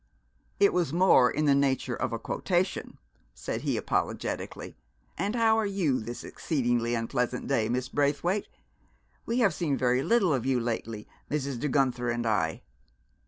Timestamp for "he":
3.61-3.77